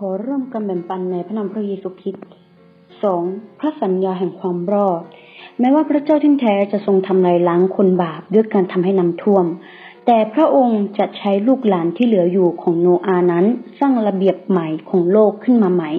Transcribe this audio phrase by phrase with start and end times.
[0.00, 2.26] ขอเริ่มกันแบ่งปันในพระนามพระเยซูคริสต์
[3.02, 3.22] สอง
[3.60, 5.00] พระสัญญาแห่งความรอด
[5.60, 9.46] แม้ว่าพระเจ้าที่แท้จะทรงทำลายล้างคนบาปด้วยการทำให้น้ำท่วม
[10.06, 13.46] แต่พระองค์จะใช้ลูกหลานที่เหลืออยู่ของโนอานั้น
[13.80, 15.90] สร้างระเบียบใหม่ของโลกขึ้นมาใหม่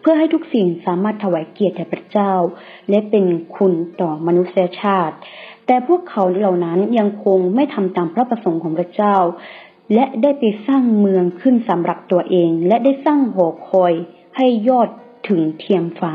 [0.00, 2.32] เพื่อให้ทุกสิ่งสามารถถวายเกียรติแด่พระเจ้า
[2.90, 3.24] และเป็น
[3.56, 5.14] คุณต่อมนุษยชาติ
[5.66, 9.16] แต่พวกเขาเหล่านั้นยังคงไม่ทำตามพระประสงค์ของพระเจ้า
[9.94, 13.92] และได้ไปสร้างเมืองขึ้นสำหรับตัวเอง และได้สร้างหอคอย
[14.36, 14.88] ให้ยอด
[15.28, 16.14] ถึงเทียมฟ้า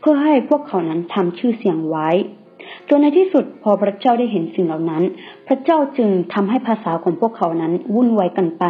[0.00, 2.08] เพื่อให้พวกเขานั้นทำชื่อเสียงไว้
[2.88, 5.02] จนในที่สุดพอพระเจ้าได้เห็นสิ่งเหล่านั้น
[5.46, 8.64] พระเจ้าจึงทำให้ภาษาของพวกเขานั้นวุ่นวายกันไป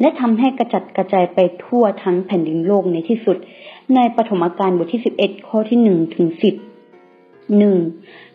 [0.00, 3.36] และทำให้กระจัดกระจายไปทั่วทั้งแผ่นดินโลกในที่สุด
[3.94, 6.54] ในปฐมกาลบทที่สิบเอ็ดข้อที่หนึ่งถึงสิบ
[7.58, 7.76] หนึ่ง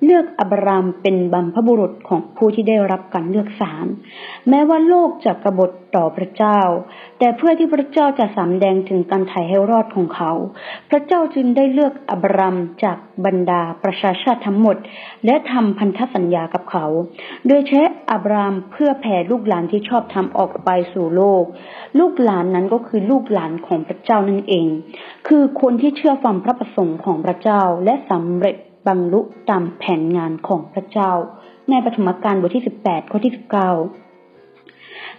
[0.03, 3.85] เลือกอับรามเป็นบัมพบุรุษของผู้ที่ได้รับการเลือกสาร
[4.49, 6.59] แม้ว่าโลกจะกรบฏต่อพระเจ้า
[7.19, 10.31] แต่เพื่อที่พระเจ้าจะสำแดงถึงการไถ่ให้รอดของเขา
[10.89, 14.77] พระเจ้าจึงได้เลือกอับรามจากบรรดาประชาชาติทั้งหมด
[15.25, 16.85] และทำพันธสัญญากับเขา
[17.47, 17.79] โดยใช้
[18.11, 21.43] อับรามเพื่อแผ่ลูกหลานที่ชอบทำออกไปสู่โลก
[21.99, 24.67] ลูกหลานนั้นก็คือลูกหลานของพระเจ้านั่นเอง
[25.27, 28.57] คือคนที่เชื่อฟังพระประสงค์ของพระเจ้าและสำเร็จ
[28.91, 31.11] รรลุตามแผนงานของพระเจ้า
[31.69, 33.69] ในปฐมกาลบทที่สิบแปดข้อที่สิบเก้า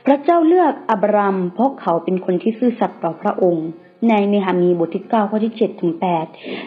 [0.07, 3.69] พระเจ้าเลือกอับรามเพราะเขาเป็นคนที่ซื่อสัตย์ต่อพระองค์
[4.09, 6.27] ในเนหามีบทที่เก้าข้อที่เจ็ดถึงแปด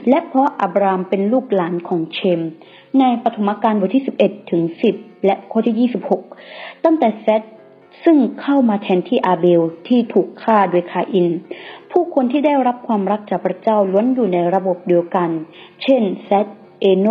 [0.09, 2.41] และเพราะอับรามเป็นลูกหลานของเชม
[2.99, 6.23] ในปฐมกาลบทที่สิบเอ็ดถึงสิบและข้อที่ยี่สิบหก
[6.83, 7.41] ตั้งแต่เซต
[8.03, 11.27] ซึ่งเข้ามาแทนที่อาเบลที่ถูกฆ่าโดยคาอิน
[11.91, 15.29] ผู้คนที่ได้รับความรักจากพระเจ้าล้วนอยู่ในระบบเดียวกัน
[15.83, 16.47] เช่นเซต
[16.79, 17.07] เอโน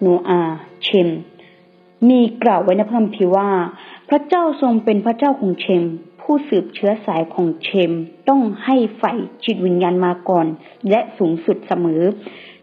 [0.00, 0.40] โนอา
[0.82, 1.08] เชม
[2.08, 3.50] มีกล่าวไว้ในพระคัมภีร์ว่า
[4.08, 5.82] พระเจ้าทรงเป็นพระเจ้าของเชม
[6.20, 7.92] ผู้สืบเชื้อสายของเชม
[8.28, 9.12] ต้องให้ใฝ่
[9.44, 10.46] จิตวิญญาณมาก่อน
[10.90, 12.02] และสูงสุดเสมอ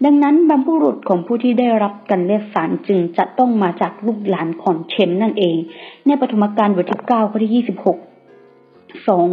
[0.05, 5.57] ดังนั้นบรรพบุรุษของผู้ที่ได้รับการเลือกสารจึงจะต้องมาจากลูกหลานของเชมนั่นเอง
[6.05, 7.97] ในปฐมกาลบทที่เก้าข้อที่ยี่สิบหก
[9.07, 9.27] สอง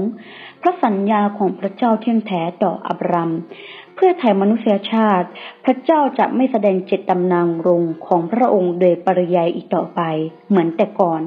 [0.62, 3.30] พระสัญญาของพระเจ้าเที่ยงแท้ต่ออับราม
[4.06, 5.28] พื่อไถ่มนุษยชาติ
[5.64, 10.00] พระเจ้าจะไม่แสดงเจตจำนางรงของพระองค์โดยปริยายอีกต่อไป
[10.48, 11.20] เหมือนแต่ก่อน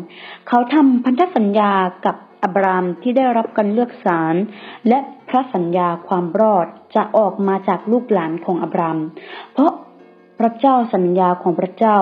[0.48, 1.72] เขาทำพันธสัญญา
[2.06, 4.36] กับอับรามที่ได้รับการเลือกสาร
[4.88, 5.00] และ
[5.30, 9.00] พระสัญญาความรอดจะออกมาจากลูกหลานของอับราม
[9.54, 9.72] เพราะ
[10.40, 11.98] พระเจ้าสัญญาของพระเจ้า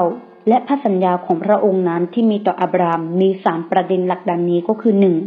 [0.48, 5.18] และพระสัญญาของพระองค์นั้นที่มีต่ออับรามมีสามประเด็นหลักดังนี้ก็คือหนึ่ง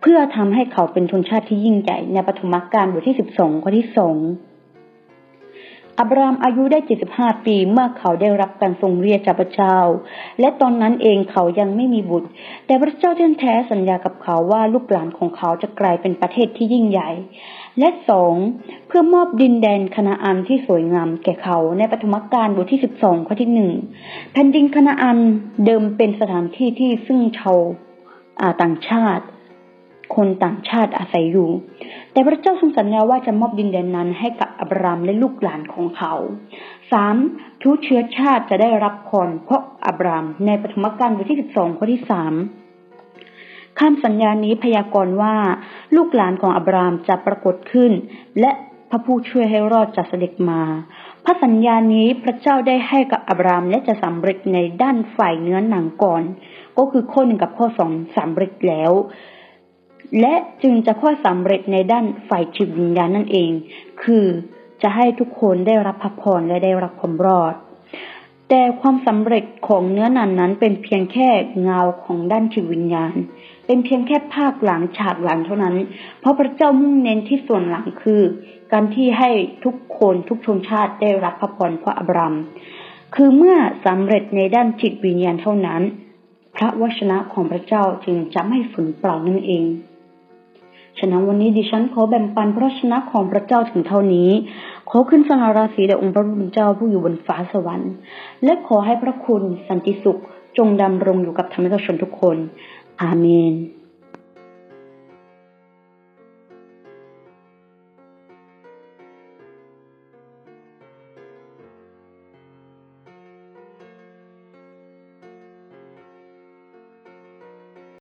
[0.00, 4.00] เพื่อทำให้เขาเป็นชนชาติที่ยิ่งใหญ่ในปฐมกาลบทที่สิบสองข้อที่ส
[5.98, 9.78] อับรามอายุได้เจ็ดสิบห้าปีเมื่อเขาได้รับการทรงเรียกจากพระเจ้า
[10.40, 12.28] และตอนนั้นเองเขายังไม่มีบุตร
[12.66, 13.10] แต่พระเจ้า
[13.40, 17.10] แท้สัญญากับเขาว่าลูกหลานของเขาจะกลายเป็นประเทศที่ยิ่งใหญ่
[17.78, 18.34] และสอง
[18.86, 23.72] เพื่อมอบดินแดนคณาอันที่สวยงามแก่เขาในปฐมกาลบทที่สิบสองข้อที่หนึ่ง
[24.32, 25.18] แผ่นดินคณาอัน
[25.66, 27.58] เดิมเป็นสถานที่ที่ซึ่งชาว
[28.62, 29.24] ต่างชาติ
[30.14, 31.50] คนต่างชาติอาศัยอยู่
[32.12, 36.12] แต่พระเจ้าทรงสัญญาว่าจะมอบดินแดนนั้นให้กับอับรามและลูกหลานของเขา
[36.92, 37.16] สาม
[37.62, 42.34] ทุกเชื้อชาติจะได้รับพรเพราะอับรามในปฐมกาลบทที่สิบสองข้อที่สาม
[43.80, 45.34] คำสัญญานี้พยากรณ์ว่า
[45.96, 47.92] ลูกหลานของอับรามจะปรากฏขึ้น
[48.40, 48.50] และ
[48.90, 50.60] พระผู้ช่วยให้รอดจะเสด็จมา
[51.24, 56.22] พระสัญญานี้พระเจ้าได้ให้กับอับรามและจะสำเร็จในด้านฝ่ายเนื้อหนังก่อน
[56.78, 58.92] ก็คือข้อหนึ่งกับข้อสองสำเร็จแล้ว
[60.20, 63.50] และจึงจะค่อยสำเร็จในด้านฝ่ายจิตวิญญาณนั่นเอง
[64.02, 64.26] คือ
[64.82, 67.54] จะให้ทุกคนได้รับพระพรและได้รับความรอด
[68.48, 71.28] แต่ความสำเร็จของเนื้อนันนั้นเป็นเพียงแค่
[71.62, 73.14] เงาของด้านจิตวิญญาณ
[73.66, 75.76] เป็นเพียงแค่ภาคหลังฉากหลังเท่านั้น
[76.20, 78.22] เพราะพระเจ้ามุ่งเน้นที่ส่วนหลังคือ
[78.72, 79.30] การที่ให้
[79.64, 82.34] ทุกคนทุกชนชาติได้รับพระพรพระอับราม
[83.14, 83.56] คือเมื่อ
[83.86, 85.82] สำเร็จในด้านจิตวิญญาณเท่านั้น
[86.56, 89.64] พระวชนะของพระเจ้าจึงจะไม่ฝืนเปล่านั่นเอง
[90.98, 94.30] ฉะนั้นวันนี้ดิฉันขอแบ่งปันพระชนะของพระเจ้าถึงเท่านี้
[94.90, 97.92] ขอขึ้นสง่าราศีแด่องค์พระผู้เป็นเจ้าผู้อยู่บนฟ้าสวรรค์
[98.44, 100.20] และขอให้พระคุณสันติสุข
[100.58, 102.36] จงดำรงอยู่กับธรรมิกชนทุกคน
[103.02, 103.52] อาเมน